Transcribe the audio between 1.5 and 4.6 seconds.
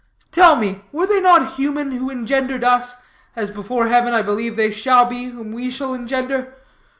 human who engendered us, as before heaven I believe